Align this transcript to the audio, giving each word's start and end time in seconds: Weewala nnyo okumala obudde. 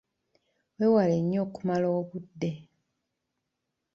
Weewala 0.77 1.15
nnyo 1.21 1.39
okumala 1.47 1.87
obudde. 1.99 2.51